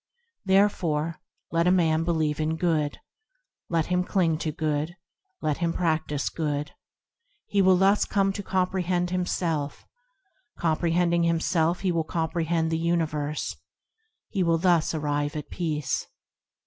[0.45, 1.19] Therefore,
[1.51, 2.99] let a man believe in Good;
[3.69, 4.95] Let him cling to Good;
[5.43, 6.71] Let him practise Good;
[7.45, 9.85] He will thus come to comprehend himself;
[10.57, 13.55] Comprehending himself he will comprehend the universe;
[14.29, 16.07] He will thus arrive at peace.